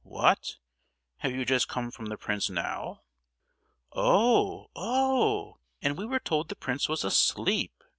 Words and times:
What! 0.03 0.55
have 1.17 1.31
you 1.31 1.45
just 1.45 1.67
come 1.67 1.91
from 1.91 2.07
the 2.07 2.17
prince 2.17 2.49
now?" 2.49 3.03
"Oh—oh! 3.91 5.59
and 5.79 5.95
we 5.95 6.07
were 6.07 6.17
told 6.17 6.49
the 6.49 6.55
prince 6.55 6.89
was 6.89 7.03
asleep!" 7.03 7.83